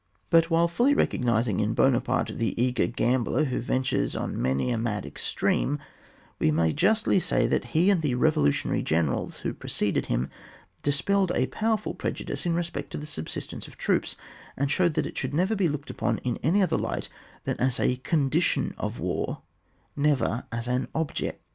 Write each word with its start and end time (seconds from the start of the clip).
But 0.31 0.49
while 0.49 0.67
fuDy 0.67 0.97
recognising 0.97 1.59
in 1.59 1.75
Buona 1.75 2.01
parte 2.01 2.33
the 2.33 2.59
eager 2.59 2.87
gambler 2.87 3.43
who 3.43 3.59
ventures 3.59 4.15
on 4.15 4.41
many 4.41 4.71
a 4.71 4.77
mad 4.79 5.05
extreme, 5.05 5.77
we 6.39 6.49
may 6.49 6.73
justly 6.73 7.19
say 7.19 7.45
that 7.45 7.65
he 7.65 7.91
and 7.91 8.01
the 8.01 8.15
revolutionary 8.15 8.81
generals 8.81 9.41
who 9.41 9.53
preceded 9.53 10.07
him 10.07 10.27
dispelled 10.81 11.31
a 11.35 11.45
powerful 11.45 11.93
prejudice 11.93 12.47
in 12.47 12.55
respect 12.55 12.89
to 12.93 12.97
the 12.97 13.05
subsistence 13.05 13.67
of 13.67 13.77
troops, 13.77 14.15
and 14.57 14.71
showed 14.71 14.95
that 14.95 15.05
it 15.05 15.19
should 15.19 15.35
never 15.35 15.55
be 15.55 15.69
looked 15.69 15.91
upon 15.91 16.17
in 16.23 16.37
any 16.37 16.63
other 16.63 16.77
light 16.77 17.07
than 17.43 17.59
as 17.59 17.79
a 17.79 17.95
eonditton 17.95 18.73
of 18.79 18.99
war, 18.99 19.43
never 19.95 20.45
as 20.51 20.67
an 20.67 20.87
object. 20.95 21.39